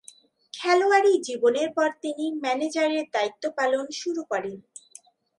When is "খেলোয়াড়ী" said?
0.53-1.13